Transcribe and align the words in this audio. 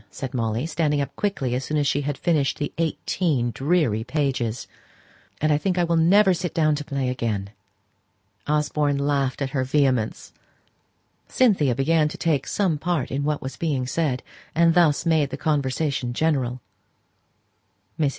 said 0.09 0.33
Molly, 0.33 0.65
standing 0.65 0.99
up 0.99 1.15
quickly 1.15 1.53
as 1.53 1.63
soon 1.63 1.77
as 1.77 1.85
she 1.85 2.01
had 2.01 2.17
finished 2.17 2.57
the 2.57 2.73
eighteen 2.79 3.51
dreary 3.51 4.03
pages; 4.03 4.65
"and 5.39 5.53
I 5.53 5.59
think 5.59 5.77
I 5.77 5.83
will 5.83 5.95
never 5.95 6.33
sit 6.33 6.55
down 6.55 6.73
to 6.77 6.83
play 6.83 7.07
again!" 7.07 7.51
Osborne 8.47 8.97
laughed 8.97 9.43
at 9.43 9.51
her 9.51 9.63
vehemence. 9.63 10.33
Cynthia 11.27 11.75
began 11.75 12.07
to 12.07 12.17
take 12.17 12.47
some 12.47 12.79
part 12.79 13.11
in 13.11 13.23
what 13.23 13.43
was 13.43 13.57
being 13.57 13.85
said, 13.85 14.23
and 14.55 14.73
thus 14.73 15.05
made 15.05 15.29
the 15.29 15.37
conversation 15.37 16.13
general. 16.13 16.61
Mrs. 17.99 18.09